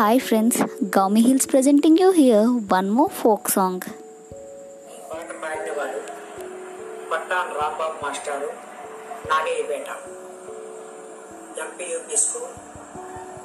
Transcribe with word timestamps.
Hi 0.00 0.18
friends, 0.18 0.56
Gaumi 0.94 1.22
Hills 1.22 1.44
presenting 1.46 1.98
you 1.98 2.12
here 2.12 2.44
one 2.70 2.88
more 2.98 3.10
folk 3.20 3.48
song. 3.56 3.74
పాట 5.10 5.28
పాడినవారు 5.42 6.00
పట్టాన్ 7.10 7.50
రాంబాబు 7.58 7.96
మాస్టారు 8.04 8.48
నాగేయపేట 9.30 9.88
MPUP 11.64 12.16
school 12.24 12.54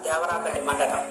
దేవరాపేట 0.06 0.58
మండలం 0.70 1.04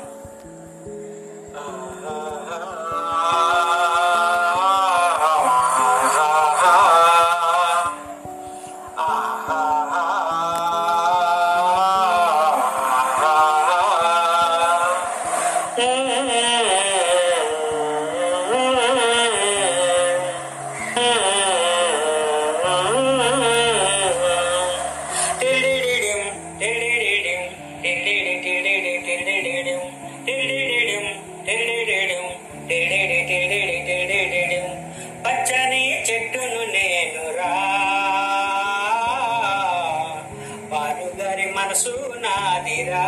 నాదిరా 42.85 43.05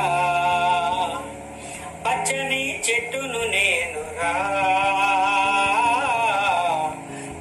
పచ్చని 2.07 2.81
చెట్టును 2.81 3.39
నేనురా. 3.39 4.33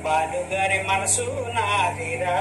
బాలుగారి 0.03 0.83
మనసు 0.83 1.49
నాదిరా. 1.53 2.35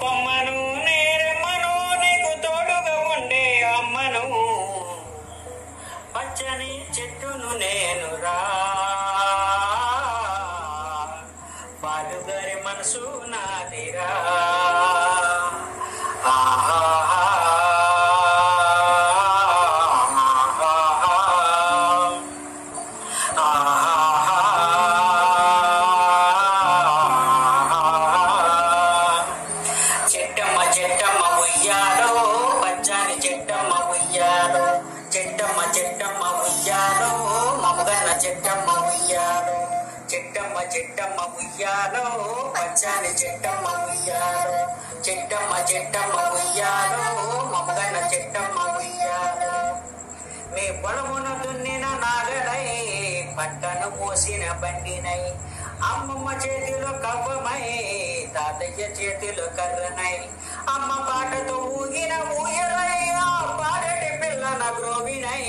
కొమ్మను 0.00 0.84
నేరెమ్మను 0.84 1.72
నీకు 2.00 2.32
తోడుగా 2.40 3.18
ఉండే 3.18 3.62
అమ్మను. 3.62 4.24
పచ్చని 6.16 6.72
చెట్టును 6.96 7.58
నేనురా. 7.58 8.36
బాలుగారి 11.82 12.56
మనసు 12.66 13.22
నాదిరా. 13.26 14.33
చెట్టమ్మ 30.12 30.58
చెట్టమ్మ 30.76 31.22
ఉయ్యాలో 31.40 32.10
పచ్చని 32.62 33.16
చెట్టమ్మ 33.24 33.72
ఉయ్యాలో 33.90 34.64
చెట్టమ్మ 35.14 35.60
చెట్టమ్మ 35.76 36.22
ఉయ్యాలో 36.42 37.10
మమగన్న 37.62 38.10
చెట్టమ్మ 38.24 38.68
ఉయ్యాలో 38.88 39.56
చెట్టమ్మ 40.12 40.56
చెట్టమ్మ 40.74 41.20
ఉయ్యాలో 41.38 42.04
పచ్చని 42.56 43.12
చెట్టమ్మ 43.22 43.66
ఉయ్యాలో 43.86 44.58
చెట్టమ్మ 45.08 45.52
చెట్టమ్మ 45.70 46.16
ఉయ్యాలో 46.34 47.06
మమగన్న 47.44 47.96
చెట్టమ్మ 48.14 48.58
ఉయ్యాలో. 48.76 49.52
మీ 50.54 50.82
పొలమున 50.82 51.28
దున్నిన 51.42 51.84
నాగడై 51.94 52.03
పట్టను 53.38 53.90
పోసిన 53.90 54.52
బండినై. 54.52 55.32
అమ్మమ్మ 55.82 56.30
చేతిలో 56.32 56.92
కవ్వమై 56.92 57.64
తాతయ్య 58.34 58.82
చేతిలో 58.84 59.46
కర్రనై. 59.46 60.16
అమ్మ 60.68 61.06
పాటతో 61.08 61.56
ఊగిన 61.56 62.12
ఊయలై 62.14 63.10
ఆ 63.10 63.56
పాడటి 63.60 64.10
పిల్లన 64.22 64.62
గ్రోవినై. 64.78 65.44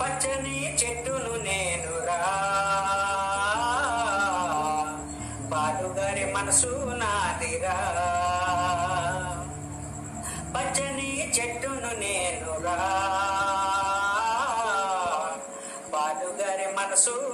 పచ్చని 0.00 0.76
చెట్టును 0.82 1.36
నేను 1.36 2.06
రా. 2.06 2.20
పాలుగారి 5.52 6.32
మనసు 6.32 6.72
నాదిరా 6.96 7.78
పచ్చని 10.56 11.32
చెట్టును 11.38 11.77
పాలుగారి 16.98 17.27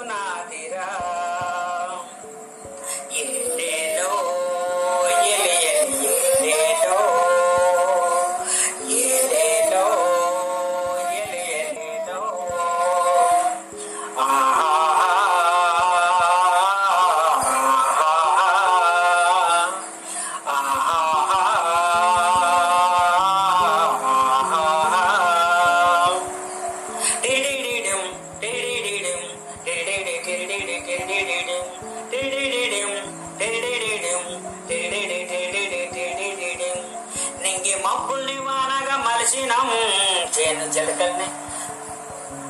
చేను 39.37 40.65
చిలకల్ని 40.65 41.27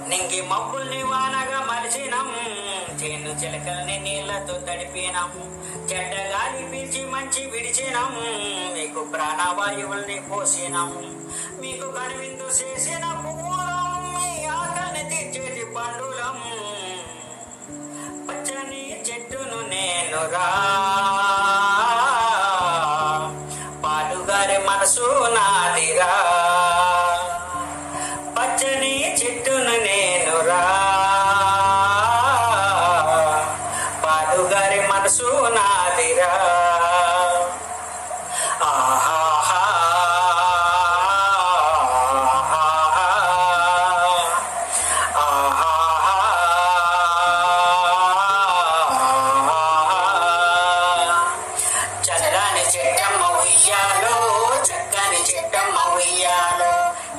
నింగి 0.08 0.42
మబ్బుల్ని 0.42 1.02
వానగా 1.02 1.60
మలిసినాం 1.60 2.34
చేను 3.02 3.28
చిలకల్ని 3.28 3.98
నీళ్ళతో 3.98 4.52
తడిపినాము. 4.52 5.44
చెడ్డ 5.88 6.14
గాలి 6.14 6.62
పీల్చి 6.68 7.04
మంచి 7.04 7.50
విడిచినాము. 7.50 8.20
మీకు 8.74 9.04
ప్రాణవాయువుల్ని 9.04 10.20
పోసినాము. 10.20 11.00
మీకు 11.60 11.90
కనువిందు 11.90 12.44
చేసిన 12.44 13.04
పువ్వులం 13.24 14.14
మీ 14.14 14.48
తీర్చేటి 15.08 15.64
పండులం. 15.64 16.38
పచ్చని 18.28 19.00
చెట్టును 19.00 19.68
నేను 19.68 20.30
రా 20.30 20.48
పాలుగారి 23.84 24.58
మనసు 24.58 25.28
నాదిరా. 25.34 26.73
చెట్టును 29.24 29.74
నేను 29.84 30.34
రా. 30.46 30.62
పాలుగారి 34.04 34.80
మనసు 34.88 35.28
నాదిరా 35.56 36.32
చల్లని 52.06 52.64
చెట్టమ్మ 52.74 53.22
ఉయ్యాలో 53.40 54.16
చక్కని 54.68 55.20
చెట్టమ్మ 55.30 55.76
ఉయ్యాలో 55.94 56.53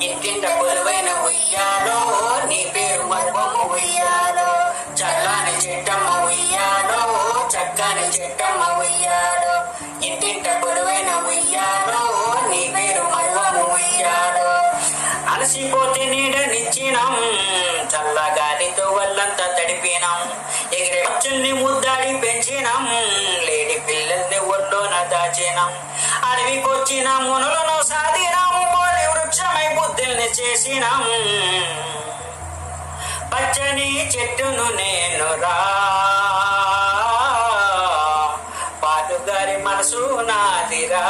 ఇంటింట 0.06 0.46
పొలువైన 0.62 1.10
ఉయ్యాలో 1.25 2.00
నీ 2.48 2.72
పేరు 2.75 3.04
మర్మము 3.04 3.63
ఉయ్యాలో. 3.74 4.50
చల్లని 4.94 5.56
చెట్టమ్మ 5.57 6.10
ఉయ్యాలో 6.25 7.02
చక్కని 7.48 8.07
చెట్టమ్మ 8.07 8.63
ఉయ్యాలో. 8.80 9.54
ఇంటింట 10.06 10.48
పొలువైన 10.63 11.10
ఉయ్యాలో 11.28 12.04
నీ 12.50 12.62
పేరు 12.78 13.04
మర్మము 13.04 13.74
ఉయ్యాలో. 13.74 14.50
అలసిపోతే 15.34 16.06
నీడనిచ్చినాం 16.06 17.13
చల్లగాలితో 17.94 18.86
వల్లంతా 18.92 19.46
తడిపినాం. 19.57 20.22
ఎగిరి 20.74 21.02
పచ్చుల్ని 21.07 21.54
ముద్దాడి 21.54 22.18
పెంచినాం 22.18 22.86
లేడి 23.46 23.80
పిల్లల్ని 23.80 24.40
ఒళ్ళోన 24.40 25.04
దాచినాం. 25.04 25.72
అడవికొచ్చిన 26.30 27.10
మునులను 27.10 27.84
సాధిన 27.84 28.34
ముద్దుల్ని 29.85 30.27
చేసినాం 30.37 31.01
పచ్చని 33.31 33.89
చెట్టును 34.13 34.65
నేను 34.77 35.27
రా. 35.43 35.57
పాటుగారి 38.83 39.57
మనసు 39.57 40.01
నాదిరా 40.29 41.03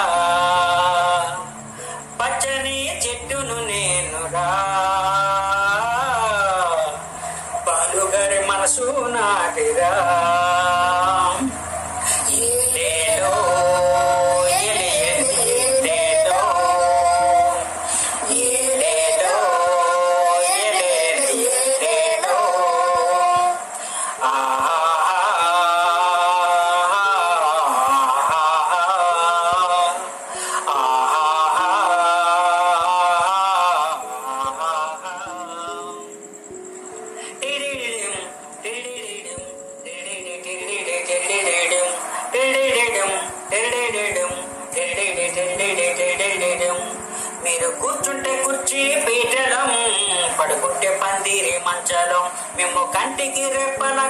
పచ్చని 2.20 2.78
చెట్టును 3.06 3.58
నేను 3.70 4.22
రా. 4.34 4.48
పాలుగారి 7.68 8.40
మనసు 8.50 8.88
నాదిరా 9.16 9.94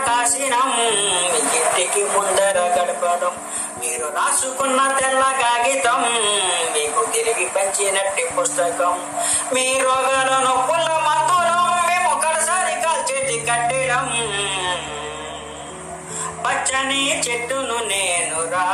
కాసినం 0.07 0.69
మీ 0.78 1.40
ఇంటికి 1.40 2.04
ముందర 2.04 2.57
గడపడం. 2.60 3.34
మీరు 3.80 4.07
రాసుకున్న 4.16 4.98
తెల్ల 5.00 5.22
కాగితం 5.22 6.02
మీకు 6.74 7.12
తిరిగి 7.12 7.46
పంచినట్టి 7.46 8.25
పుస్తకం. 8.25 8.94
మీ 9.54 9.80
రోగాల 9.80 10.31
నొప్పుల 10.44 10.88
మందులు 11.07 11.60
మేము 11.88 12.10
ఒకసారి 12.16 12.81
కాల్చేటి 12.81 13.38
కట్టడం. 13.40 14.06
పచ్చని 16.46 17.22
చెట్టును 17.28 17.78
నేను 17.84 18.51
రా. 18.51 18.68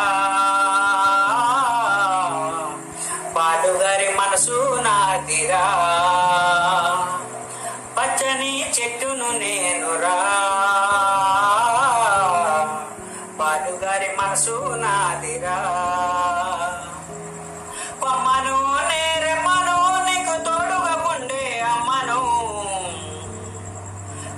పాడుగారి 3.36 4.10
మనసు 4.14 4.80
నాదిరా 4.82 5.64
మనసు 14.32 14.58
నాదిరా 14.76 15.56
కొమ్మను 18.02 18.58
నేరెమ్మను 18.90 19.76
నీకు 20.06 20.36
తోడుగా 20.44 20.94
ఉండే 21.12 21.60
అమ్మను. 21.60 22.20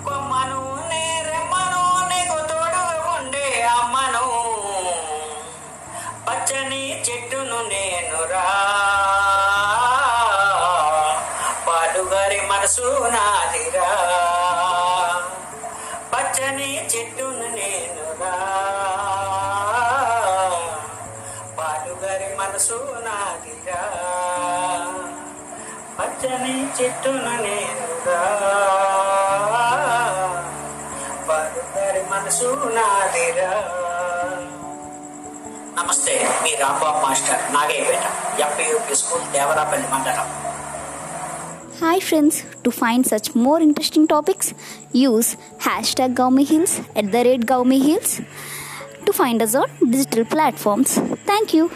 కొమ్మను 0.06 0.62
నేరెమ్మను 0.90 1.84
నీకు 2.08 2.40
తోడుగా 2.48 2.86
ఉండే 3.18 3.46
అమ్మను. 3.74 4.26
పచ్చని 6.28 6.84
చెట్టును 7.10 7.60
నేను 7.68 8.24
రా 8.24 8.48
పాడుగారి 11.68 12.42
మనసు 12.42 12.90
నాదిరా. 13.10 13.92
పచ్చని 16.14 16.72
చెట్టును 16.88 17.48
నేనురా. 17.56 18.34
పచ్చని 26.83 26.83
చెట్టును 26.83 27.33
నేను 27.45 27.85
రా 28.07 28.23
పాడుగారి 31.29 32.03
మనసు 32.13 32.49
నాదిరా 32.77 33.51
నమస్తే 35.79 36.15
మీ 36.45 36.53
Rambabu 36.63 37.01
master 37.05 37.43
Nagayyapeta 37.57 38.05
MPUP 38.47 38.97
school 39.03 39.27
Devarapalli 39.37 39.89
మండలం 39.95 40.29
Hi 41.81 41.97
friends, 42.07 42.37
to 42.65 42.71
find 42.79 43.03
such 43.11 43.27
more 43.43 43.59
interesting 43.67 44.05
topics, 44.13 44.47
use 45.03 45.29
hashtag 45.67 46.17
Gaumi 46.21 46.45
Hills 46.51 46.73
at 47.01 47.07
the 47.13 47.21
rate 47.27 47.45
Gaumi 47.51 47.79
Hills 47.85 48.13
to 49.07 49.13
find 49.21 49.45
us 49.47 49.55
on 49.61 49.69
digital 49.95 50.25
platforms. 50.35 50.93
Thank 51.31 51.55
you. 51.57 51.67